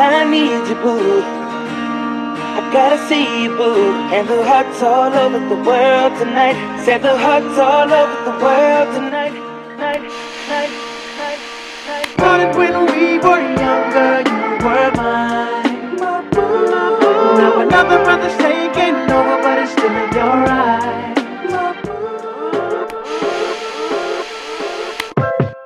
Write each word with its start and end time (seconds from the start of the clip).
I 0.00 0.24
need 0.30 0.68
you, 0.68 0.76
boo. 0.76 1.22
I 1.22 2.70
gotta 2.72 2.98
see 3.08 3.42
you, 3.42 3.50
boo. 3.56 3.92
And 4.14 4.28
the 4.28 4.44
hearts 4.44 4.80
all 4.82 5.12
over 5.12 5.40
the 5.40 5.60
world 5.68 6.16
tonight. 6.18 6.56
Said 6.84 7.02
the 7.02 7.18
hearts 7.18 7.58
all 7.58 7.92
over 7.92 8.18
the 8.30 8.36
world 8.44 8.94
tonight. 8.94 9.34
Night, 9.76 10.02
night, 10.48 10.70
night, 11.18 11.40
night. 11.88 12.06
Started 12.14 12.56
when 12.56 12.74
we 12.86 13.18
were 13.18 13.42
younger, 13.58 14.22
you 14.30 14.42
were 14.64 14.90
mine. 14.94 15.96
Now 17.38 17.60
another 17.60 17.98
brother's 18.04 18.36
taking 18.38 18.94
over, 19.10 19.36
but 19.42 19.58
it's 19.58 19.72
still 19.72 19.96
in 20.02 20.12
your 20.14 20.46
eyes. 20.46 21.18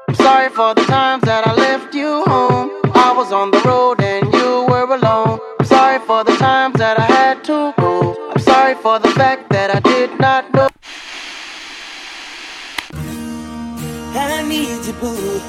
I'm 0.08 0.14
sorry 0.14 0.48
for 0.48 0.74
the 0.74 0.84
times 0.84 1.11
boo. 15.02 15.40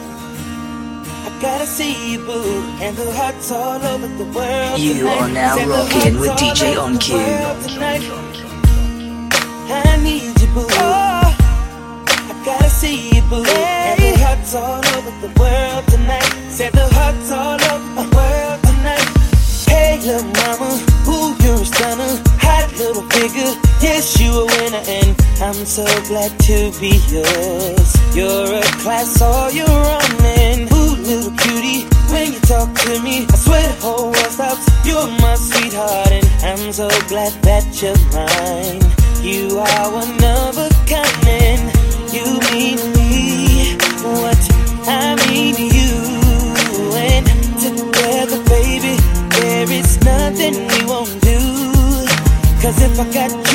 I 1.28 1.30
gotta 1.40 1.68
see 1.68 1.94
you, 2.12 2.20
boo. 2.26 2.62
And 2.82 2.98
the 2.98 3.10
hearts 3.14 3.52
all 3.52 3.82
over 3.94 4.08
the 4.22 4.28
world. 4.38 4.80
You 4.80 4.94
tonight. 4.96 5.22
are 5.22 5.30
now 5.30 5.56
rocking 5.74 6.20
with 6.20 6.32
DJ 6.42 6.76
On 6.84 6.98
Cue. 6.98 7.18
I 9.70 9.96
need 10.06 10.34
you, 10.42 10.50
boo. 10.56 10.66
I 12.30 12.34
gotta 12.44 12.70
see 12.70 12.98
you, 13.14 13.22
boo. 13.30 13.46
And 13.46 14.00
the 14.02 14.14
hearts 14.26 14.56
all 14.56 14.84
over 14.96 15.14
the 15.26 15.32
world 15.40 15.84
tonight. 15.94 16.32
Said 16.50 16.74
the 16.74 16.88
hearts 16.98 17.30
all 17.32 17.62
over 17.72 17.90
the 18.02 18.08
world 18.18 18.60
tonight. 18.70 19.10
Hey, 19.70 20.00
little 20.02 20.30
mama, 20.40 20.70
ooh, 21.14 21.30
you're 21.44 21.62
a 21.62 21.66
stunner. 21.66 22.33
Little 22.78 23.04
figure, 23.10 23.54
yes, 23.82 24.20
you 24.20 24.32
a 24.32 24.46
winner, 24.46 24.84
and 24.88 25.16
I'm 25.40 25.54
so 25.64 25.86
glad 26.08 26.32
to 26.50 26.72
be 26.82 26.98
yours. 27.14 27.90
You're 28.16 28.60
a 28.60 28.64
class, 28.82 29.22
all 29.22 29.52
you're 29.52 29.66
running. 29.68 30.68
Ooh, 30.74 30.96
little 30.98 31.32
cutie, 31.38 31.86
when 32.12 32.34
you 32.34 32.40
talk 32.42 32.74
to 32.86 33.00
me, 33.04 33.28
I 33.30 33.36
swear 33.36 33.62
the 33.62 33.78
whole 33.80 34.06
world 34.12 34.32
stops. 34.34 34.66
You're 34.86 35.08
my 35.22 35.36
sweetheart, 35.36 36.12
and 36.12 36.26
I'm 36.44 36.74
so 36.74 36.90
glad 37.08 37.34
that 37.44 37.64
you're 37.80 37.96
mine. 38.12 38.82
You 39.22 39.60
are 39.60 39.92
one 39.94 40.18
of 40.24 40.58
a 40.58 40.70
kind, 40.90 41.28
and 41.30 41.62
you 42.12 42.26
mean 42.52 42.82
me 42.98 43.78
what 44.02 44.42
I 44.90 45.16
mean 45.30 45.56
to 45.56 45.64
you. 45.64 45.94
And 46.98 47.28
together, 47.62 48.44
baby, 48.50 48.98
there 49.30 49.72
is 49.72 50.04
nothing 50.04 50.68
do. 50.68 50.83
Cause 52.64 52.82
if 52.82 52.98
I 52.98 53.04
got 53.12 53.53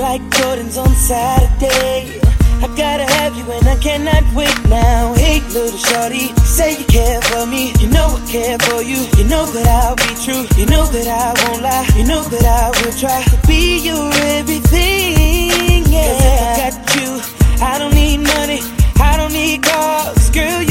like 0.00 0.22
Jordans 0.30 0.78
on 0.80 0.94
Saturday. 0.94 2.20
I 2.62 2.66
gotta 2.76 3.04
have 3.04 3.36
you 3.36 3.44
and 3.52 3.66
I 3.68 3.76
cannot 3.76 4.24
wait 4.34 4.56
now. 4.68 5.14
Hey, 5.14 5.40
little 5.52 5.76
shorty, 5.76 6.34
say 6.44 6.78
you 6.78 6.84
care 6.86 7.20
for 7.22 7.46
me. 7.46 7.72
You 7.80 7.88
know 7.88 8.08
I 8.16 8.20
care 8.30 8.58
for 8.58 8.82
you. 8.82 8.96
You 9.18 9.24
know 9.28 9.44
that 9.46 9.66
I'll 9.66 9.96
be 9.96 10.12
true. 10.24 10.44
You 10.58 10.66
know 10.66 10.84
that 10.86 11.06
I 11.06 11.28
won't 11.42 11.62
lie. 11.62 11.86
You 11.96 12.04
know 12.06 12.22
that 12.22 12.44
I 12.44 12.68
will 12.80 12.96
try 12.96 13.22
to 13.22 13.36
be 13.46 13.80
your 13.84 14.10
everything. 14.38 15.84
Yeah. 15.92 16.08
Cause 16.08 16.24
I 16.26 16.70
got 16.70 16.76
you, 16.96 17.08
I 17.64 17.78
don't 17.78 17.94
need 17.94 18.18
money. 18.18 18.60
I 19.00 19.16
don't 19.16 19.32
need 19.32 19.62
cars. 19.62 20.30
Girl, 20.30 20.62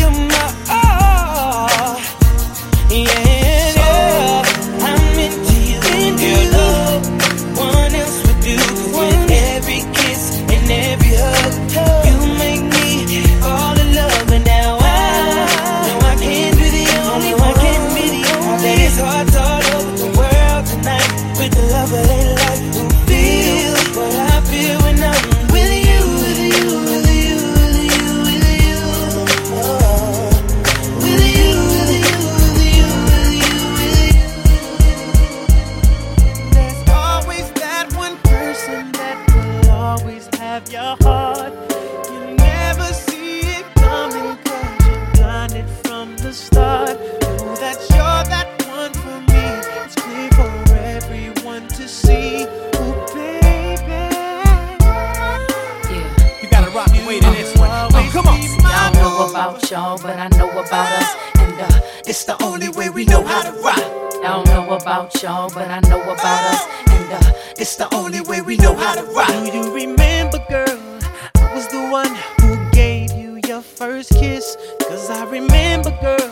remember, 75.80 76.02
girl, 76.02 76.30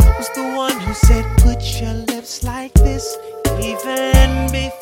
I 0.00 0.18
was 0.18 0.28
the 0.30 0.54
one 0.54 0.78
who 0.80 0.92
said, 0.92 1.24
Put 1.38 1.80
your 1.80 1.94
lips 1.94 2.42
like 2.42 2.72
this. 2.74 3.16
Even 3.60 4.50
before 4.50 4.81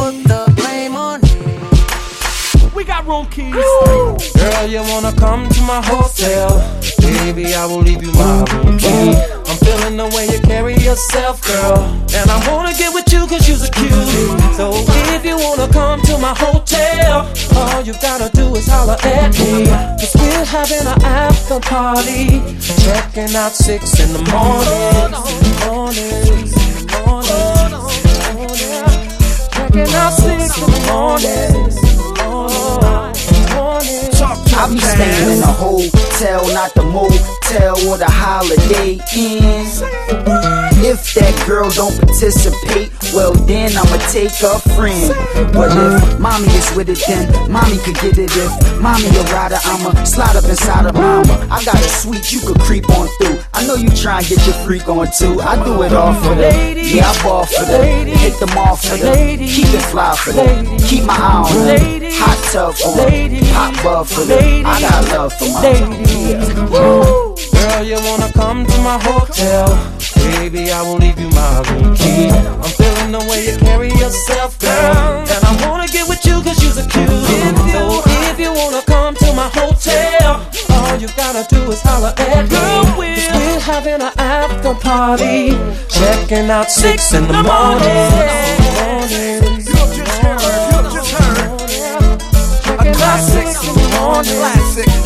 Put 0.00 0.14
the 0.24 0.42
blame 0.56 0.96
on 0.96 1.20
me. 1.20 1.36
We 2.74 2.84
got 2.84 3.06
room 3.06 3.26
keys. 3.26 3.54
Girl, 4.40 4.66
you 4.66 4.82
wanna 4.92 5.12
come 5.24 5.48
to 5.48 5.60
my 5.62 5.82
hotel? 5.84 6.48
Baby, 7.00 7.54
I 7.54 7.66
will 7.66 7.82
leave 7.88 8.02
you 8.02 8.12
my 8.12 8.44
room 8.52 8.78
key. 8.78 9.12
I'm 9.48 9.58
feeling 9.66 9.96
the 9.96 10.08
way 10.14 10.24
you 10.32 10.40
carry 10.52 10.76
yourself, 10.88 11.36
girl. 11.46 11.78
And 12.18 12.26
I 12.30 12.38
wanna 12.48 12.72
get 12.82 12.94
with 12.94 13.12
you 13.12 13.26
cause 13.26 13.46
you're 13.48 13.58
so 13.58 13.70
cute. 13.78 14.54
So 14.58 14.64
if 15.16 15.24
you 15.24 15.36
wanna 15.36 15.68
come 15.72 16.00
to 16.08 16.16
my 16.18 16.34
hotel, 16.44 17.28
all 17.56 17.82
you 17.82 17.94
gotta 18.00 18.30
do 18.32 18.54
is 18.54 18.66
holler 18.66 18.98
at 19.02 19.30
me. 19.38 19.66
Cause 20.00 20.14
we're 20.20 20.44
having 20.44 20.86
an 20.92 20.98
after 21.02 21.60
party. 21.60 22.40
Checking 22.84 23.34
out 23.36 23.52
six 23.52 24.00
in 24.00 24.12
the 24.16 24.22
morning. 24.32 25.12
Morning, 25.66 26.10
morning, 26.16 26.48
morning. 27.06 27.59
Checking 29.72 29.94
out 29.94 30.10
six 30.10 30.58
in 30.58 30.66
the 30.66 30.80
morning. 30.90 31.70
I 34.52 34.68
be 34.68 34.80
staying 34.80 35.38
in 35.38 35.42
a 35.42 35.46
hotel, 35.46 36.52
not 36.52 36.74
the 36.74 36.82
motel 36.82 37.88
or 37.88 37.96
the 37.96 38.10
holiday 38.10 38.98
inn. 39.16 40.69
If 40.82 41.12
that 41.12 41.36
girl 41.46 41.68
don't 41.70 41.92
participate, 42.00 42.88
well 43.12 43.34
then 43.44 43.76
I'ma 43.76 44.00
take 44.08 44.32
a 44.40 44.56
friend. 44.72 45.12
But 45.52 45.76
if 45.76 46.18
mommy 46.18 46.48
is 46.56 46.72
with 46.74 46.88
it, 46.88 47.04
then 47.06 47.28
mommy 47.52 47.76
could 47.84 48.00
get 48.00 48.16
it. 48.16 48.32
If 48.32 48.80
mommy 48.80 49.12
a 49.12 49.22
rider, 49.28 49.60
I'ma 49.60 49.92
slide 50.04 50.36
up 50.36 50.44
inside 50.44 50.86
of 50.86 50.94
mama. 50.94 51.28
I 51.50 51.62
got 51.64 51.76
a 51.76 51.88
suite 51.88 52.32
you 52.32 52.40
could 52.40 52.58
creep 52.60 52.88
on 52.96 53.08
through. 53.20 53.38
I 53.52 53.66
know 53.66 53.74
you 53.74 53.90
try 53.90 54.18
and 54.18 54.26
get 54.26 54.40
your 54.46 54.56
freak 54.64 54.88
on 54.88 55.08
too. 55.12 55.40
I 55.40 55.62
do 55.62 55.82
it 55.82 55.92
all 55.92 56.14
for 56.14 56.34
them. 56.34 56.78
Yeah, 56.78 57.12
I 57.12 57.22
ball 57.22 57.44
for 57.44 57.64
them. 57.68 58.06
Hit 58.06 58.40
them 58.40 58.56
off 58.56 58.80
for 58.80 58.96
them. 58.96 59.38
Keep 59.38 59.68
it 59.76 59.84
fly 59.92 60.16
for 60.16 60.32
them. 60.32 60.78
Keep 60.78 61.04
my 61.04 61.12
eye 61.12 61.44
on 61.44 61.66
them. 61.68 62.10
Hot 62.16 62.40
tub 62.48 62.74
for 62.74 62.96
them. 62.96 63.44
Hot 63.52 63.76
bub 63.84 64.06
for 64.06 64.24
them. 64.24 64.64
I 64.64 64.80
got 64.80 65.04
love 65.12 65.32
for 65.34 65.44
my 65.44 65.60
Girl, 67.52 67.84
you 67.84 67.96
wanna 68.00 68.32
come 68.32 68.64
to 68.64 68.78
my 68.80 68.98
hotel? 69.02 69.99
Baby, 70.20 70.70
I 70.70 70.82
won't 70.82 71.00
leave 71.00 71.18
you 71.18 71.28
my 71.30 71.62
room 71.68 71.94
key. 71.96 72.28
I'm 72.28 72.72
feeling 72.76 73.12
the 73.12 73.24
way 73.28 73.46
you 73.46 73.56
carry 73.58 73.88
yourself, 73.88 74.58
girl. 74.58 75.24
And 75.24 75.44
I 75.44 75.68
wanna 75.68 75.86
get 75.88 76.08
with 76.08 76.24
you 76.24 76.42
cause 76.42 76.62
you're 76.62 76.74
cute. 76.88 77.08
So 77.72 78.02
if 78.28 78.38
you 78.38 78.52
wanna 78.52 78.82
come 78.82 79.14
to 79.16 79.32
my 79.32 79.48
hotel, 79.54 80.46
all 80.70 80.96
you 80.96 81.08
gotta 81.16 81.46
do 81.48 81.70
is 81.70 81.80
holler 81.82 82.14
at 82.16 82.44
me. 82.44 82.56
Cause 82.56 82.96
we're 82.98 83.60
having 83.60 84.00
an 84.00 84.12
after 84.18 84.74
party. 84.74 85.56
Checking 85.88 86.50
out 86.50 86.70
six 86.70 87.12
in 87.14 87.26
the 87.26 87.42
morning. 87.42 88.60
Out 93.12 94.99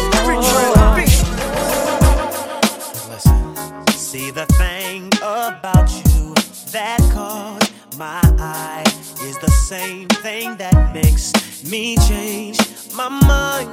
thing 10.24 10.56
that 10.56 10.94
makes 10.94 11.34
me 11.70 11.98
change 12.08 12.56
my 12.96 13.10
mind. 13.10 13.68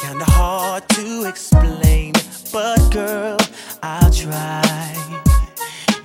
Kinda 0.00 0.24
hard 0.24 0.88
to 0.90 1.24
explain, 1.24 2.12
but 2.52 2.78
girl, 2.92 3.36
I'll 3.82 4.12
try. 4.12 4.94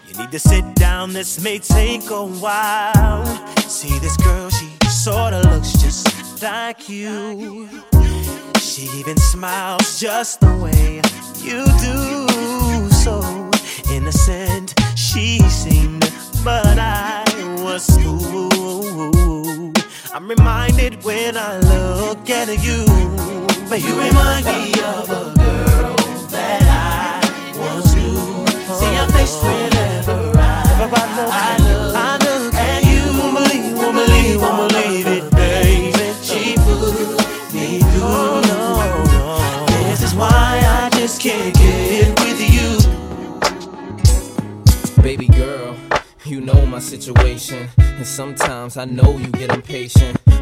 You 0.08 0.14
need 0.18 0.32
to 0.32 0.40
sit 0.40 0.66
down, 0.74 1.14
this 1.14 1.40
may 1.40 1.60
take 1.60 2.10
a 2.10 2.26
while. 2.26 3.24
See 3.78 4.00
this 4.00 4.18
girl, 4.18 4.50
she 4.50 4.70
sorta 4.90 5.40
looks 5.52 5.74
just 5.74 6.04
like 6.42 6.90
you. 6.90 7.70
She 8.60 8.84
even 9.00 9.18
smiles 9.18 10.00
just 10.00 10.40
the 10.40 10.54
way 10.66 11.00
you 11.48 11.62
do. 11.88 12.90
So 13.06 13.16
innocent 13.92 14.74
she 14.96 15.38
seemed, 15.64 16.12
but 16.44 16.80
I 16.80 17.24
was 17.64 17.86
fooled. 18.02 19.81
I'm 20.14 20.28
reminded 20.28 21.06
when 21.06 21.38
I 21.38 21.58
look 21.60 22.30
at 22.30 22.50
you, 22.62 22.86
but 23.70 23.82
you 23.82 23.98
remind 23.98 24.46
me 24.46 24.74
of 24.84 25.10
a 25.10 25.34
girl 25.38 26.01
sometimes 48.12 48.76
I 48.76 48.84
know 48.84 49.18
you 49.18 49.28
get 49.28 49.54
impatient. 49.54 50.21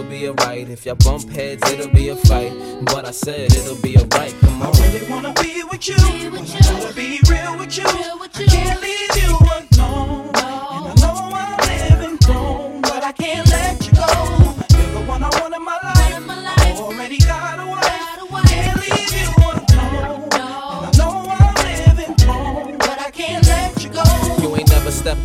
It'll 0.00 0.10
be 0.10 0.28
alright 0.28 0.66
if 0.70 0.86
y'all 0.86 0.94
bump 0.94 1.28
heads, 1.28 1.62
it'll 1.70 1.92
be 1.92 2.08
a 2.08 2.16
fight. 2.16 2.54
But 2.86 3.04
I 3.04 3.10
said 3.10 3.52
it'll 3.52 3.76
be 3.82 3.98
alright. 3.98 4.34
Come 4.40 4.62
on. 4.62 4.74
I 4.74 4.80
really 4.80 5.10
wanna 5.10 5.34
be 5.34 5.62
with 5.70 5.86
you. 5.86 5.94
I 5.98 6.72
wanna 6.72 6.94
be 6.94 7.20
real 7.28 7.58
with 7.58 7.76
you. 7.76 7.84
I 7.84 8.28
can't 8.32 8.80
leave 8.80 9.16
you 9.22 9.36
alone. 9.36 10.30
And 10.32 10.88
I 10.88 10.94
know 11.02 11.28
I'm 11.34 12.00
living 12.00 12.18
wrong, 12.26 12.80
but 12.80 13.04
I 13.04 13.12
can't 13.12 13.46
let 13.50 13.59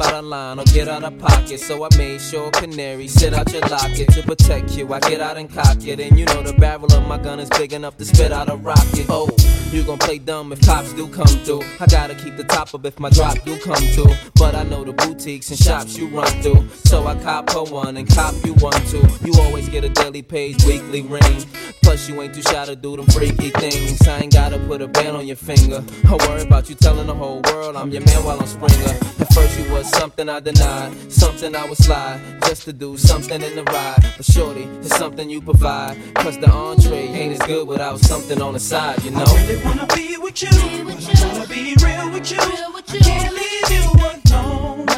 out 0.05 0.13
of 0.13 0.25
line 0.25 0.59
or 0.59 0.65
get 0.65 0.88
out 0.88 1.03
of 1.03 1.17
pocket. 1.19 1.59
So 1.59 1.83
I 1.83 1.89
made 1.97 2.21
sure 2.21 2.51
canary 2.51 3.07
sit 3.07 3.33
out 3.33 3.51
your 3.51 3.62
locket 3.62 4.09
to 4.13 4.24
protect 4.24 4.77
you. 4.77 4.91
I 4.93 5.00
get 5.00 5.21
out 5.21 5.38
and 5.38 5.51
cock 5.51 5.85
it, 5.85 6.00
and 6.00 6.17
you 6.17 6.25
know 6.25 6.41
the 6.43 6.53
barrel 6.53 6.91
of 6.93 7.07
my 7.07 7.17
gun 7.17 7.39
is 7.39 7.50
big 7.50 7.74
enough 7.74 7.97
to 7.97 8.05
spit 8.05 8.31
out 8.31 8.50
a 8.50 8.55
rocket. 8.55 9.05
Oh, 9.09 9.29
you 9.71 9.83
gon' 9.83 9.97
play 9.97 10.19
dumb 10.19 10.51
if 10.51 10.62
cops 10.65 10.93
do 10.93 11.07
come 11.07 11.27
through. 11.45 11.63
I 11.79 11.85
gotta 11.88 12.15
keep 12.15 12.38
the 12.38 12.43
top 12.43 12.74
up 12.74 12.85
if 12.85 13.00
my 13.00 13.09
drop 13.09 13.41
do 13.43 13.59
come 13.59 13.83
through. 13.93 14.13
But 14.35 14.55
I 14.55 14.63
know 14.63 14.83
the 14.83 14.93
boutiques 14.93 15.50
and 15.50 15.59
shops 15.59 15.97
you 15.97 16.07
run 16.07 16.27
through. 16.41 16.67
So 16.85 17.07
I 17.07 17.15
cop 17.21 17.50
her 17.51 17.63
one 17.63 17.97
and 17.97 18.07
cop 18.07 18.33
you 18.45 18.53
one 18.55 18.81
too. 18.85 19.05
You 19.24 19.33
always 19.41 19.69
get 19.69 19.83
a 19.83 19.89
daily 19.89 20.21
page, 20.21 20.63
weekly 20.65 21.01
ring. 21.01 21.45
Plus 21.96 22.10
you 22.10 22.22
ain't 22.22 22.36
too 22.36 22.42
shy 22.42 22.66
to 22.66 22.75
do 22.75 22.98
them 22.98 23.06
freaky 23.06 23.52
things. 23.52 24.06
I 24.06 24.20
ain't 24.20 24.34
gotta 24.34 24.60
put 24.60 24.82
a 24.82 24.88
band 24.90 25.16
on 25.16 25.25
your 25.25 25.38
finger. 25.38 25.82
I 26.04 26.16
worry 26.28 26.42
about 26.42 26.68
you 26.68 26.75
telling 26.75 27.08
the 27.08 27.14
whole 27.14 27.42
world 27.46 27.78
I'm 27.78 27.90
your 27.90 28.04
man 28.06 28.22
while 28.25 28.38
I'm 28.38 28.48
Springer. 28.48 29.00
At 29.18 29.34
first 29.34 29.58
you 29.58 29.72
was 29.72 29.90
something 29.92 30.28
I 30.28 30.42
denied, 30.42 30.92
something 31.10 31.56
I 31.56 31.66
would 31.66 31.78
slide 31.78 32.20
just 32.48 32.64
to 32.64 32.74
do 32.74 32.98
something 32.98 33.42
in 33.42 33.56
the 33.56 33.64
ride. 33.64 34.04
But 34.18 34.25
shorty, 34.25 34.64
it's 34.82 34.98
something 34.98 35.30
you 35.30 35.42
provide. 35.42 35.96
Cause 36.16 36.38
the 36.38 36.52
entree 36.52 37.08
ain't 37.08 37.40
as 37.40 37.48
good 37.48 37.66
without 37.66 38.02
something 38.02 38.42
on 38.42 38.56
the 38.56 38.60
side, 38.60 39.02
you 39.06 39.12
know. 39.12 39.24
I 39.25 39.48
really 39.48 39.64
wanna 39.64 39.88
be 39.96 40.18
with 40.18 40.42
you. 40.44 40.50
I 40.52 41.32
wanna 41.32 41.48
be 41.48 41.75
real 41.82 42.12
with 42.12 42.30
you. 42.30 42.40
I 42.42 42.98
can't 43.00 43.34
leave 43.34 43.72
you 43.72 44.34
alone. 44.34 44.95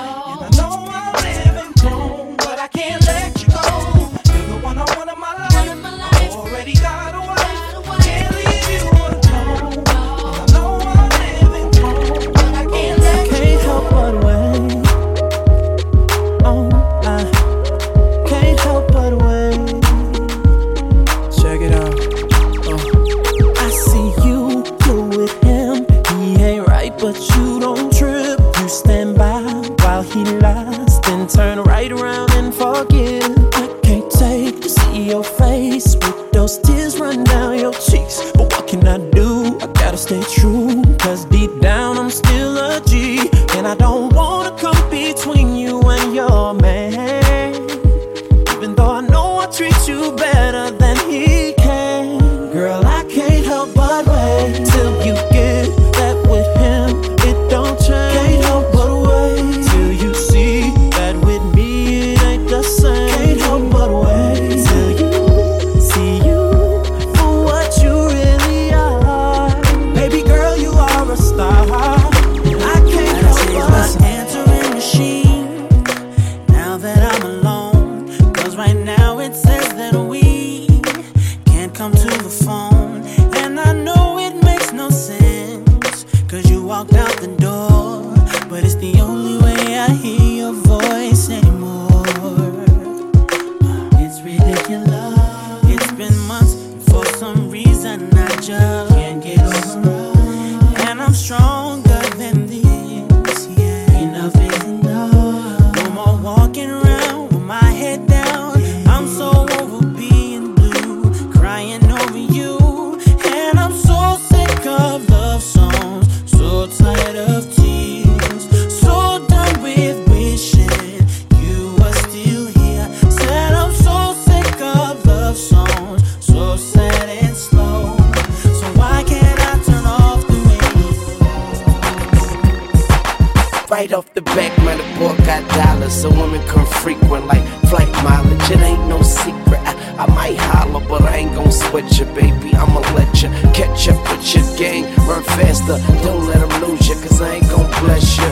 Don't 145.67 146.25
let 146.27 146.39
them 146.39 146.61
lose 146.61 146.87
you, 146.87 146.95
cause 146.95 147.21
I 147.21 147.35
ain't 147.35 147.49
gon' 147.49 147.69
bless 147.83 148.17
you 148.17 148.29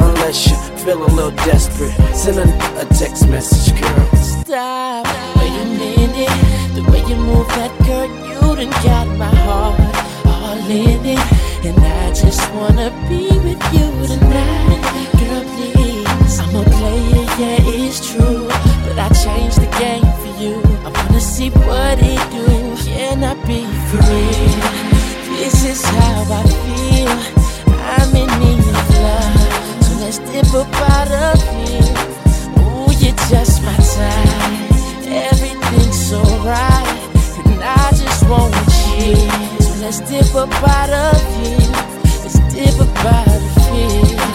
unless 0.00 0.48
you 0.48 0.56
feel 0.78 1.04
a 1.04 1.10
little 1.12 1.32
desperate. 1.44 1.92
Send 2.16 2.38
a, 2.38 2.80
a 2.80 2.86
text 2.86 3.28
message, 3.28 3.78
girl. 3.78 4.06
Stop. 4.16 5.06
Wait 5.36 5.52
a 5.52 5.66
minute. 5.66 6.74
The 6.74 6.82
way 6.90 7.00
you 7.00 7.16
move 7.16 7.46
that 7.48 7.76
girl, 7.84 8.08
you 8.24 8.40
done 8.56 8.70
got 8.82 9.06
my 9.18 9.28
heart 9.44 9.78
all 10.24 10.56
in 10.70 11.04
it. 11.04 11.18
And 11.66 11.78
I 11.78 12.08
just 12.14 12.40
wanna 12.54 12.88
be 13.06 13.28
with 13.44 13.60
you 13.74 13.88
tonight. 14.08 14.80
Girl, 15.20 15.44
please. 15.44 16.40
I'm 16.40 16.56
a 16.56 16.64
player, 16.64 17.24
yeah, 17.36 17.84
it's 17.84 18.00
true. 18.12 18.48
But 18.88 18.98
I 18.98 19.08
changed 19.12 19.60
the 19.60 19.68
game 19.78 20.08
for 20.22 20.42
you. 20.42 20.62
I 20.86 20.90
wanna 20.90 21.20
see 21.20 21.50
what 21.50 21.98
it 22.00 22.30
do. 22.30 22.46
Can 22.82 23.24
I 23.24 23.34
be 23.44 23.66
free? 23.90 24.57
This 25.68 25.84
is 25.84 25.90
how 25.90 26.24
I 26.30 26.42
feel. 26.64 27.12
I'm 27.76 28.16
in 28.16 28.26
need 28.40 28.58
of 28.58 28.88
love. 29.04 29.84
So 29.84 29.98
let's 30.00 30.18
dip 30.18 30.54
up 30.54 30.66
out 30.88 31.10
of 31.12 31.42
here. 31.52 31.92
Ooh, 32.56 32.88
you're 33.04 33.14
just 33.28 33.62
my 33.62 33.76
type. 33.76 35.06
Everything's 35.06 36.08
so 36.08 36.22
right. 36.40 36.88
And 37.44 37.62
I 37.62 37.90
just 37.90 38.26
want 38.30 38.54
you. 38.96 39.14
So 39.60 39.82
let's 39.82 40.00
dip 40.08 40.34
up 40.34 40.48
out 40.66 40.88
of 40.88 41.20
here. 41.36 41.58
Let's 42.22 42.38
dip 42.54 42.80
up 42.80 43.04
out 43.04 43.28
of 43.28 43.42
here. 43.68 44.27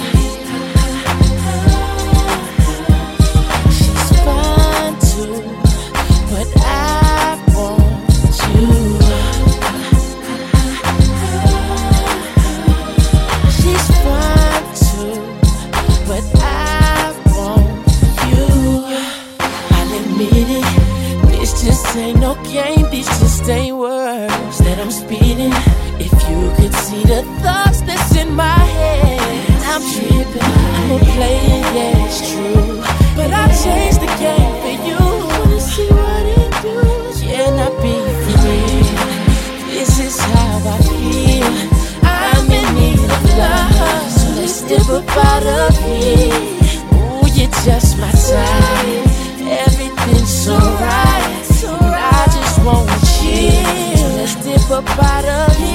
See 26.94 27.04
the 27.06 27.24
thoughts 27.42 27.82
that's 27.82 28.16
in 28.16 28.34
my 28.36 28.60
head, 28.78 29.20
I'm 29.72 29.82
tripping, 29.94 30.54
I'm 30.78 30.92
a 30.92 31.00
player, 31.14 31.62
yeah, 31.78 32.06
it's 32.06 32.20
true. 32.32 32.82
But 33.18 33.32
I 33.34 33.46
changed 33.64 34.02
the 34.02 34.12
game 34.22 34.54
for 34.62 34.76
you. 34.88 35.02
Wanna 35.30 35.60
see 35.60 35.90
what 35.98 36.26
it 36.40 36.52
do? 36.62 36.78
Can 37.22 37.54
I 37.60 37.70
be 37.84 37.96
free? 38.24 38.84
This 39.74 39.94
is 40.00 40.20
how 40.20 40.58
I 40.74 40.78
feel. 40.90 41.54
I'm 42.04 42.52
in 42.60 42.68
need 42.76 43.00
of 43.16 43.24
love, 43.38 44.12
so 44.18 44.28
let's 44.38 44.62
dip 44.70 44.90
up 44.90 45.18
out 45.30 45.46
of 45.62 45.74
here. 45.86 46.34
Ooh, 46.94 47.26
you're 47.38 47.54
just 47.66 47.98
my 47.98 48.12
type. 48.12 49.08
Everything's 49.66 50.34
so 50.46 50.58
right, 50.58 51.26
and 51.66 51.96
I 51.96 52.26
just 52.38 52.58
want 52.66 52.90
you. 53.24 53.52
So 53.98 54.08
let's. 54.18 54.34
Dip 54.44 54.72
up 54.72 54.90
out 55.00 55.26
of 55.26 55.56
here. 55.58 55.73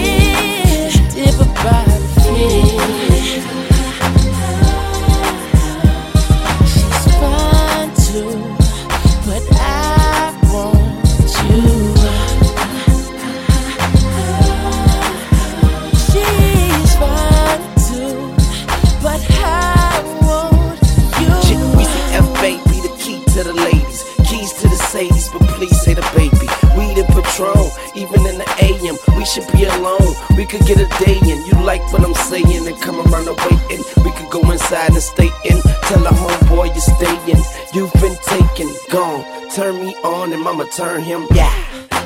Could 30.48 30.66
get 30.66 30.80
a 30.80 30.88
day 31.04 31.18
in. 31.30 31.44
You 31.46 31.62
like 31.62 31.82
what 31.92 32.02
I'm 32.02 32.14
saying 32.14 32.66
and 32.66 32.80
come 32.80 32.96
around 32.96 33.26
the 33.26 33.34
waiting. 33.44 33.84
We 34.02 34.11
could 34.12 34.30
go 34.30 34.40
inside 34.50 34.90
and 34.90 35.02
stay 35.02 35.30
in. 35.44 35.61
Tell 35.88 36.00
the 36.00 36.11
homeboy 36.11 36.72
you're 36.72 36.88
staying. 36.96 37.42
You've 37.74 37.92
been 38.00 38.16
taken, 38.24 38.68
gone. 38.90 39.24
Turn 39.50 39.84
me 39.84 39.94
on 40.02 40.32
and 40.32 40.42
mama 40.42 40.66
turn 40.74 41.02
him. 41.02 41.26
Yeah. 41.32 41.52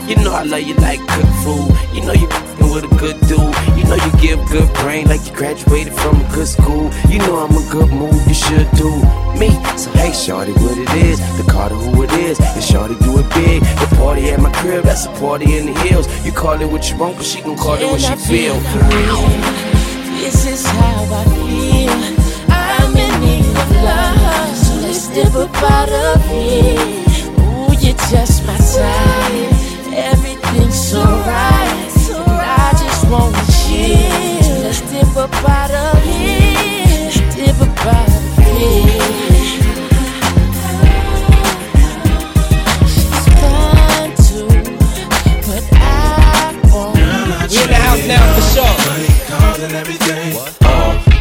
You 0.06 0.16
know 0.16 0.32
I 0.32 0.42
love 0.42 0.62
you 0.62 0.74
like 0.74 0.98
good 0.98 1.30
food. 1.44 1.70
You 1.94 2.02
know 2.02 2.12
you 2.12 2.28
with 2.72 2.84
a 2.84 2.94
good 2.96 3.20
dude. 3.28 3.54
You 3.76 3.84
know 3.84 3.96
you 3.96 4.12
give 4.20 4.38
good 4.48 4.72
brain 4.80 5.06
like 5.06 5.24
you 5.26 5.32
graduated 5.34 5.92
from 5.92 6.20
a 6.20 6.28
good 6.34 6.48
school. 6.48 6.90
You 7.08 7.18
know 7.18 7.36
I'm 7.44 7.52
a 7.52 7.64
good 7.70 7.90
move, 7.90 8.26
you 8.26 8.34
should 8.34 8.70
do 8.72 8.90
me. 9.38 9.50
So 9.76 9.90
hey, 9.92 10.12
shorty, 10.12 10.52
what 10.52 10.78
it 10.78 10.90
is? 10.94 11.20
The 11.36 11.44
Carter 11.50 11.74
who 11.74 12.02
it 12.02 12.12
is. 12.12 12.40
And 12.40 12.64
shorty 12.64 12.94
do 13.04 13.18
it 13.18 13.28
big. 13.34 13.62
The 13.62 13.94
party 13.96 14.30
at 14.30 14.40
my 14.40 14.52
crib, 14.52 14.84
that's 14.84 15.06
a 15.06 15.12
party 15.20 15.56
in 15.58 15.66
the 15.66 15.78
hills. 15.80 16.06
You 16.24 16.32
call 16.32 16.60
it 16.60 16.66
what 16.66 16.88
you 16.90 16.96
want, 16.96 17.16
but 17.16 17.26
she 17.26 17.42
gon' 17.42 17.56
call 17.56 17.74
it 17.74 17.84
what 17.84 18.00
she 18.00 18.14
feel. 18.16 18.56
This 20.20 20.46
is 20.46 20.64
how 20.64 21.04
I 21.10 21.24
feel. 21.34 21.98
I'm 22.48 22.96
in 22.96 23.20
need 23.20 23.56
of 23.62 23.70
love, 23.84 24.56
so 24.56 24.74
let's 24.76 25.08
dip 25.08 25.34
up 25.34 25.54
out 25.70 25.90
of 25.90 26.24
here. 26.28 26.78
Ooh, 27.40 27.72
you're 27.80 27.96
just 28.10 28.46
my 28.46 28.56
type. 28.56 29.11
Up 35.22 35.32
out 35.48 35.70
of 35.70 36.02
here. 36.02 37.10
Dip 37.30 37.60
up 37.60 37.86
out 37.86 38.08
of 38.08 38.14
here. 38.42 38.90
She's 42.88 43.26
fine 43.38 44.10
too, 44.18 44.48
but 45.46 45.62
I 45.74 46.58
want 46.72 46.98
We 47.52 47.56
in 47.56 47.68
the 47.68 47.78
house 47.78 48.04
now 48.08 48.34
for 48.34 48.42
sure. 48.50 48.74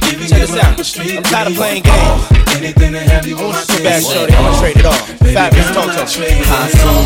Check 0.09 0.39
this 0.39 0.55
out. 0.57 0.73
I'm 1.17 1.23
tired 1.23 1.47
of 1.49 1.53
playing 1.53 1.83
games. 1.83 2.21
Anything 2.55 2.93
to 2.93 2.99
have 3.01 3.27
you 3.27 3.37
on 3.37 3.51
my 3.51 3.63
Too 3.65 3.83
bad, 3.83 4.01
shorty. 4.01 4.33
I'ma 4.33 4.59
trade 4.59 4.77
it 4.77 4.85
off. 4.87 5.09
Fabolous 5.19 5.73
talk 5.75 6.07
to 6.07 6.19
me. 6.19 6.41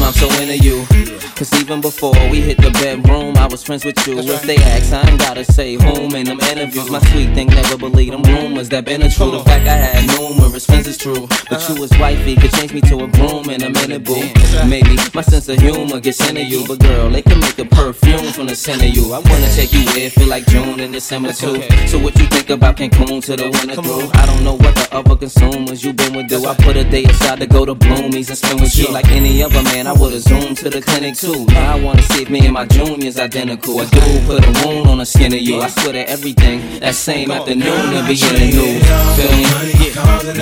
I'm 0.06 0.14
so 0.14 0.28
into 0.42 0.58
you. 0.64 0.86
Cause 1.36 1.52
even 1.62 1.82
before 1.82 2.14
we 2.32 2.40
hit 2.40 2.56
the 2.56 2.72
bedroom, 2.72 3.36
I 3.36 3.46
was 3.48 3.62
friends 3.62 3.84
with 3.84 4.08
you. 4.08 4.20
If 4.20 4.44
they 4.44 4.56
ask, 4.56 4.94
I 4.94 5.02
ain't 5.10 5.20
gotta 5.20 5.44
say 5.44 5.74
whom 5.76 6.16
in 6.16 6.28
them 6.28 6.40
interviews. 6.40 6.90
My 6.90 7.02
sweet 7.12 7.36
thing 7.36 7.48
never 7.48 7.78
believed 7.78 8.14
them 8.14 8.24
rumors 8.24 8.70
that 8.70 8.86
been 8.86 9.02
a 9.02 9.10
true. 9.12 9.32
The 9.32 9.44
fact 9.44 9.68
I 9.68 9.76
had 9.76 10.08
numerous 10.18 10.66
friends 10.66 10.88
is 10.88 10.98
true. 10.98 11.28
But 11.50 11.68
you 11.68 11.76
was 11.76 11.92
wifey, 12.00 12.38
could 12.38 12.54
change 12.54 12.72
me 12.74 12.80
to 12.88 13.04
a 13.04 13.08
groom 13.08 13.50
in 13.50 13.64
a 13.64 13.70
minute, 13.70 14.06
boo. 14.06 14.24
Maybe 14.66 14.96
my 15.14 15.22
sense 15.24 15.50
of 15.50 15.60
humor 15.60 16.00
gets 16.00 16.26
into 16.26 16.42
you. 16.42 16.66
But 16.66 16.80
girl, 16.80 17.10
they 17.10 17.22
can 17.22 17.42
make 17.42 17.60
a 17.60 17.66
perfume 17.66 18.32
from 18.32 18.48
the 18.48 18.56
scent 18.56 18.82
of 18.82 18.96
you. 18.96 19.12
I 19.12 19.20
wanna 19.20 19.52
take 19.52 19.74
you 19.74 19.84
where 19.88 20.08
it 20.08 20.14
feel 20.14 20.30
like 20.30 20.48
June 20.48 20.80
and 20.80 20.94
December 20.94 21.34
too. 21.34 21.62
So 21.88 22.00
what 22.00 22.18
you 22.18 22.28
think 22.28 22.50
about 22.50 22.78
Cancun 22.78 23.22
to 23.26 23.36
the 23.36 23.52
winter 23.52 23.76
through? 23.82 24.10
I 24.14 24.26
don't 24.26 24.42
know 24.46 24.54
what 24.56 24.74
the 24.76 24.88
other 24.96 25.18
consumers 25.18 25.84
you 25.84 25.92
been 25.92 26.16
with 26.16 26.30
do. 26.30 26.46
I 26.46 26.56
put 26.56 26.78
a 26.78 26.86
day 26.86 27.04
aside 27.04 27.42
to 27.42 27.46
go 27.46 27.66
to 27.66 27.76
Bloomies 27.76 28.30
and 28.30 28.38
spend 28.38 28.62
with 28.62 28.78
you 28.78 28.88
like 28.88 29.10
any 29.10 29.44
other 29.44 29.62
man. 29.64 29.86
I 29.86 29.92
would've 29.92 30.22
zoomed 30.22 30.56
to 30.60 30.70
the 30.70 30.82
clinic 30.82 31.16
too. 31.16 31.25
Now 31.26 31.74
I 31.76 31.80
wanna 31.82 32.04
see 32.04 32.22
if 32.22 32.30
me 32.30 32.40
and 32.46 32.54
my 32.54 32.66
junior's 32.68 33.18
identical. 33.18 33.80
A 33.82 33.86
dude 33.88 34.26
put 34.28 34.46
a 34.46 34.52
wound 34.68 34.88
on 34.88 35.00
the 35.00 35.06
skin 35.06 35.34
of 35.34 35.42
you. 35.42 35.60
I 35.60 35.70
swear 35.70 35.94
to 35.94 36.08
everything 36.08 36.80
that 36.82 36.94
same 36.94 37.32
afternoon 37.32 37.66
to 37.66 38.04
be 38.06 38.14
in 38.14 38.34
the 38.38 38.46
new. 38.54 38.80
Feel 39.18 39.32
me? 39.34 39.44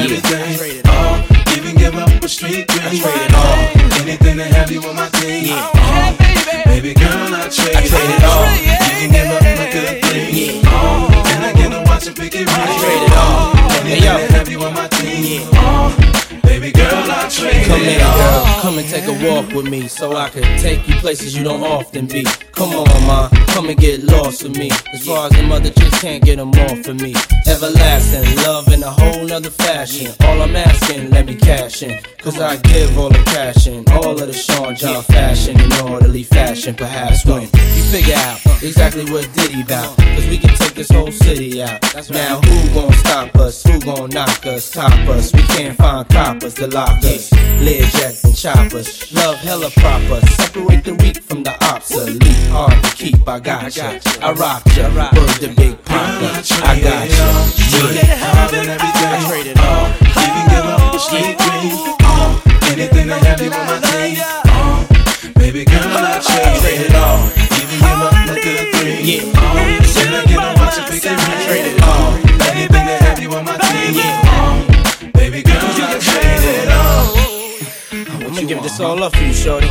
everything. 0.03 0.81
All, 0.91 1.23
even 1.55 1.75
give 1.77 1.95
up 1.95 2.09
a 2.21 2.27
street 2.27 2.67
dream. 2.67 2.99
Trade 3.01 3.15
it 3.15 3.33
all. 3.33 4.01
Anything 4.03 4.37
to 4.37 4.43
have 4.43 4.69
you 4.71 4.83
on 4.83 4.95
my 4.97 5.07
team. 5.23 5.53
All, 5.55 6.13
baby 6.65 6.93
girl, 6.93 7.31
I 7.31 7.47
trade, 7.47 7.77
I 7.77 7.87
trade 7.87 8.11
it 8.11 8.23
all. 8.27 8.43
You 8.59 8.75
can 8.83 9.11
give 9.15 9.31
up 9.31 9.41
a 9.41 9.71
good 9.71 10.03
thing. 10.03 10.67
All, 10.67 11.07
and 11.31 11.45
I 11.45 11.53
get 11.53 11.69
to 11.71 11.79
watch 11.89 12.07
it 12.07 12.15
pick 12.17 12.35
it 12.35 12.45
right. 12.45 12.59
I 12.59 12.79
trade 12.83 13.03
it 13.07 13.13
all. 13.23 13.55
Anything 13.55 14.03
Hey, 14.03 14.03
yo. 14.03 14.27
to 14.27 14.33
have 14.33 14.49
you 14.49 14.59
on 14.63 14.73
my 14.73 14.87
team. 14.89 15.47
All, 15.63 15.91
baby 16.43 16.71
girl, 16.73 16.82
Come 16.93 17.81
it 17.81 17.93
in, 17.93 17.99
girl. 17.99 18.61
Come 18.61 18.77
and 18.77 18.87
take 18.87 19.05
a 19.05 19.27
walk 19.27 19.51
with 19.53 19.67
me 19.67 19.87
so 19.87 20.15
I 20.15 20.29
can 20.29 20.43
take 20.59 20.87
you 20.87 20.95
places 20.95 21.35
you 21.35 21.43
don't 21.43 21.63
often 21.63 22.05
be. 22.05 22.23
Come 22.51 22.69
on, 22.69 23.07
ma. 23.07 23.29
Come 23.47 23.69
and 23.69 23.79
get 23.79 24.03
lost 24.03 24.43
with 24.43 24.57
me. 24.57 24.69
As 24.93 25.05
far 25.05 25.27
as 25.27 25.33
the 25.33 25.43
mother 25.43 25.71
chicks 25.71 26.01
can't 26.01 26.23
get 26.23 26.37
them 26.37 26.51
off 26.51 26.87
of 26.87 27.01
me. 27.01 27.15
Everlasting 27.47 28.35
love 28.43 28.67
in 28.71 28.83
a 28.83 28.91
whole 28.91 29.25
nother 29.25 29.49
fashion. 29.49 30.11
All 30.21 30.41
I'm 30.41 30.55
asking, 30.55 31.09
let 31.09 31.25
me 31.25 31.35
cash 31.35 31.81
in. 31.81 31.99
Cause 32.19 32.39
I 32.39 32.57
give 32.57 32.97
all 32.97 33.09
the 33.09 33.23
cash 33.25 33.67
in. 33.67 33.83
All 33.91 34.11
of 34.11 34.27
the 34.27 34.33
Sean 34.33 34.75
John 34.75 35.03
fashion 35.03 35.59
in 35.59 35.73
orderly 35.81 36.23
fashion. 36.23 36.75
Perhaps 36.75 37.25
when 37.25 37.41
you 37.41 37.83
figure 37.91 38.15
out 38.15 38.39
exactly 38.61 39.05
what 39.11 39.27
Diddy 39.33 39.63
bout. 39.63 39.97
Cause 39.97 40.27
we 40.27 40.37
can 40.37 40.55
take 40.57 40.75
this 40.75 40.91
whole 40.91 41.11
city 41.11 41.63
out. 41.63 41.81
Now 42.11 42.39
who 42.41 42.73
gon' 42.73 42.93
stop 42.93 43.35
us? 43.37 43.63
Who 43.63 43.79
gon' 43.79 44.11
knock 44.11 44.45
us? 44.45 44.69
Top 44.69 44.91
us? 45.09 45.33
We 45.33 45.41
can't 45.41 45.77
find 45.77 46.07
coppers 46.09 46.53
to 46.55 46.67
lock 46.67 46.82
us. 46.89 47.29
Learjet 47.63 48.23
and 48.23 48.35
choppers. 48.35 49.11
Love 49.13 49.37
hella 49.37 49.69
proper. 49.71 50.25
Separate 50.27 50.83
the 50.83 50.95
weak 50.95 51.21
from 51.23 51.43
the 51.43 51.53
obsolete. 51.65 52.23
Hard 52.51 52.83
to 52.83 52.95
keep, 52.95 53.27
I 53.27 53.39
got 53.39 53.75
ya. 53.75 53.99
I 54.21 54.31
rock 54.33 54.63
ya. 54.75 54.89
Word 54.89 55.29
the 55.39 55.53
big 55.55 55.83
papa. 55.85 56.43
I 56.63 56.79
got 56.81 57.09
ya. 57.09 57.27
Yeah. 57.93 58.23
I 58.25 59.27
trade 59.27 59.47
it 59.47 59.59
all. 59.59 59.87
Even 60.23 60.43
give 60.49 60.65
up 60.65 60.93
a 60.93 60.99
street 60.99 61.37
dream. 61.37 61.75
All, 62.03 62.41
anything 62.71 63.07
to 63.07 63.15
have 63.15 63.41
you 63.41 63.51
on 63.51 63.65
my. 63.67 63.79
All, 64.53 65.33
baby 65.35 65.65
girl, 65.65 65.79
I 65.79 66.19
trade 66.19 66.85
it 66.85 66.95
all. 66.95 67.42
I'm 78.79 78.79
gonna 78.79 78.79
give 78.79 78.79
this 78.79 78.79
all 78.79 79.03
up 79.03 79.15
for 79.15 79.23
you, 79.23 79.33
shorty. 79.33 79.67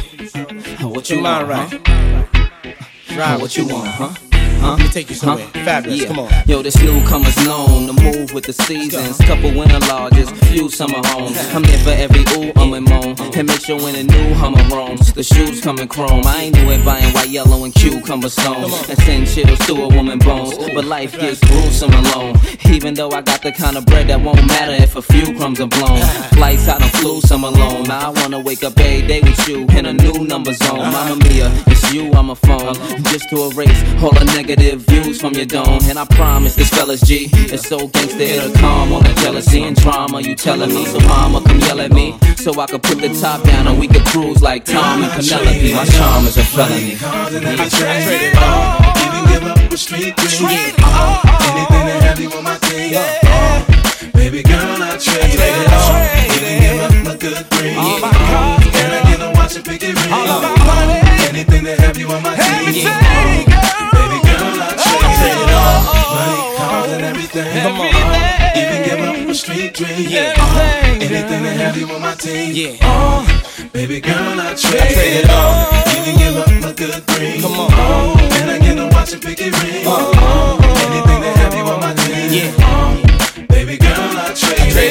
What 0.87 1.11
your 1.11 1.23
mind 1.23 1.49
want, 1.49 1.73
right. 1.73 3.17
Ride 3.17 3.41
What 3.41 3.57
you 3.57 3.67
want, 3.67 3.89
huh? 3.89 4.32
Huh? 4.63 4.77
Let 4.77 4.79
me 4.79 4.89
take 4.89 5.11
you 5.11 5.17
somewhere. 5.17 5.45
Uh-huh. 5.45 5.67
Fabolous. 5.67 6.01
Yeah. 6.01 6.07
Come 6.07 6.19
on. 6.21 6.31
Yo, 6.47 6.63
this 6.63 6.81
newcomer's 6.81 7.37
known 7.45 7.89
to 7.89 7.93
move 8.01 8.33
with 8.33 8.45
the 8.45 8.53
seasons. 8.53 9.19
Couple 9.19 9.53
winter 9.53 9.81
lodges, 9.81 10.31
few 10.49 10.69
summer 10.71 11.01
homes. 11.07 11.37
I'm 11.53 11.65
here 11.65 11.79
for 11.79 11.91
every 11.91 12.23
ooh, 12.37 12.53
um, 12.57 12.73
and 12.75 12.89
moan. 12.89 13.17
And 13.35 13.49
make 13.49 13.61
sure 13.61 13.77
when 13.77 13.97
a 13.97 14.05
new 14.05 14.35
Hummer 14.35 14.63
roams, 14.75 15.13
the 15.13 15.23
shoes 15.25 15.61
coming 15.61 15.89
chrome. 15.89 16.23
I 16.25 16.43
ain't 16.45 16.55
new 16.55 16.71
at 16.71 16.85
buying 16.85 17.13
white, 17.13 17.29
yellow, 17.29 17.65
and 17.65 17.75
cucumber 17.75 18.29
stones. 18.29 18.89
And 18.89 18.99
send 19.01 19.27
chills 19.27 19.59
to 19.67 19.75
a 19.83 19.89
woman 19.89 20.19
bones. 20.21 20.57
But 20.75 20.85
life 20.85 21.19
gets 21.19 21.41
gruesome 21.41 21.93
alone. 21.93 22.37
Even 22.71 22.95
though 22.95 23.11
I 23.11 23.21
got 23.21 23.43
the 23.43 23.51
kind 23.51 23.77
of 23.77 23.85
bread 23.87 24.07
that 24.09 24.21
won't 24.21 24.47
matter 24.47 24.73
if 24.73 24.95
a 24.95 25.03
few 25.03 25.35
crumbs 25.37 25.61
are 25.61 25.67
blown. 25.67 26.01
Flights 26.39 26.69
out 26.69 26.81
on 26.83 26.89
flu, 27.01 27.21
some 27.21 27.43
alone. 27.43 27.83
Now 27.85 28.13
I 28.13 28.21
wanna 28.21 28.39
wake 28.39 28.63
up 28.63 28.79
every 28.79 29.07
day 29.07 29.21
with 29.21 29.49
you 29.49 29.67
in 29.77 29.87
a 29.87 29.93
new 29.93 30.25
number 30.25 30.53
zone. 30.53 30.79
Uh-huh. 30.79 31.09
Mama 31.09 31.25
Mia, 31.25 31.51
it's 31.67 31.93
you, 31.93 32.13
I'm 32.13 32.31
a 32.31 32.37
phone. 32.37 32.77
Uh-huh. 32.77 32.97
Just 33.11 33.29
to 33.31 33.51
erase 33.51 33.83
all 34.03 34.13
the 34.13 34.25
negative 34.37 34.52
views 34.59 35.21
from 35.21 35.35
your 35.35 35.47
dome. 35.47 35.81
And 35.85 35.99
I 35.99 36.05
promise 36.05 36.55
this 36.55 36.71
fella's 36.71 37.01
G. 37.01 37.29
It's 37.33 37.69
so 37.69 37.89
gangsta, 37.89 38.21
it'll 38.21 38.53
calm 38.55 38.93
all 38.93 39.01
the 39.01 39.15
jealousy 39.23 39.63
and 39.63 39.77
drama 39.77 40.21
you 40.21 40.35
telling 40.35 40.71
me. 40.71 40.85
So 40.87 41.01
mama, 41.01 41.43
come 41.43 41.61
yell 41.61 41.81
at 41.81 41.93
me. 41.93 42.19
So 42.37 42.59
I 42.61 42.67
could 42.67 42.83
put 42.83 43.01
the 43.01 43.09
top 43.21 43.43
down 43.45 43.67
and 43.67 43.79
we 43.79 43.89
could 43.89 44.05
cruise 44.07 44.43
like 44.43 44.65
Tom 44.65 45.03
and 45.03 45.13
Penelope. 45.13 45.75
My 45.75 45.85
charm 45.85 46.27
is 46.27 46.37
a 46.37 46.45
felony. 46.45 46.97
Cars 46.97 47.35
and 47.35 47.47
I 47.47 47.69
trade 47.69 48.33
it 48.33 48.37
all. 48.37 48.93
Even 49.05 49.25
give 49.31 49.45
up 49.45 49.73
a 49.73 49.77
street 49.77 50.17
dream. 50.17 50.75
All, 50.83 51.21
anything 51.49 51.87
to 51.87 51.95
have 52.07 52.21
you 52.21 52.31
on 52.33 52.45
my 52.45 52.59
team. 52.59 52.97
All, 53.31 54.13
baby 54.13 54.43
girl, 54.43 54.83
I 54.83 54.99
trade 54.99 55.39
it 55.39 55.73
all. 55.73 55.97
Even 56.35 56.55
give 56.63 56.81
up 56.83 57.15
a 57.15 57.19
good 57.19 57.47
thing. 57.47 57.79
All, 57.79 58.05
and 58.05 58.93
I 58.93 59.01
get 59.09 59.19
to 59.19 59.31
watch 59.35 59.57
it 59.57 59.65
pick 59.65 59.83
it 59.83 59.95
ring. 59.95 60.13
All, 60.13 60.45
anything 61.29 61.65
to 61.65 61.77
have 61.77 61.97
you 61.97 62.09
on 62.09 62.23
my 62.23 62.35
team. 62.35 62.43
All, 62.43 62.65
baby 62.65 62.83
girl, 62.83 62.93
I 62.93 63.52
on. 65.63 65.81
Money, 66.17 66.41
cars, 66.59 66.93
and 66.93 67.05
everything. 67.05 67.49
Come 67.63 67.81
on. 67.81 68.33
Even 68.61 68.79
give 68.87 69.01
up 69.01 69.29
a 69.29 69.35
street 69.35 69.75
dream. 69.75 70.09
Yeah. 70.09 70.35
Anything 71.01 71.43
to 71.43 71.53
have 71.63 71.77
you 71.77 71.87
on 71.91 72.01
my 72.03 72.15
team. 72.15 72.53
Yeah. 72.55 72.87
On. 72.87 73.25
Baby 73.73 74.01
girl, 74.01 74.41
I 74.41 74.55
trade 74.55 75.23
it 75.23 75.31
all. 75.31 75.73
Even 75.97 76.15
give 76.21 76.37
up 76.37 76.49
my 76.61 76.73
good 76.73 77.07
dream. 77.07 77.41
Come 77.43 77.61
on. 77.61 77.73
on. 77.73 78.21
And 78.39 78.51
I 78.51 78.59
get 78.59 78.77
to 78.77 78.87
watch 78.95 79.13
a 79.13 79.19
it 79.19 79.55
ring. 79.63 79.87
On. 79.87 80.15
Anything 80.87 81.21
to 81.23 81.31
have 81.41 81.55
you 81.55 81.65
on 81.65 81.81
my 81.81 81.95
team. 81.95 82.29
Yeah. 82.37 82.67
On. 82.75 83.47
Baby 83.49 83.77
girl, 83.79 84.13
I 84.19 84.35
trade 84.35 84.69
it 84.69 84.77